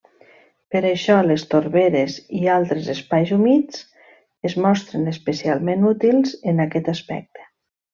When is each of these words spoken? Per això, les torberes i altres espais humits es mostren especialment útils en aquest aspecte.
Per 0.75 0.79
això, 0.91 1.17
les 1.27 1.43
torberes 1.51 2.15
i 2.39 2.41
altres 2.55 2.89
espais 2.95 3.35
humits 3.39 3.87
es 4.51 4.59
mostren 4.67 5.09
especialment 5.17 5.89
útils 5.95 6.39
en 6.55 6.69
aquest 6.69 6.95
aspecte. 6.99 7.51